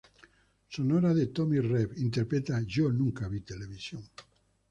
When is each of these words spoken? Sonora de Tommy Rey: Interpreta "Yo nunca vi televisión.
Sonora 0.67 1.13
de 1.13 1.27
Tommy 1.27 1.59
Rey: 1.59 1.87
Interpreta 1.97 2.59
"Yo 2.63 2.89
nunca 2.91 3.27
vi 3.27 3.41
televisión. 3.41 4.01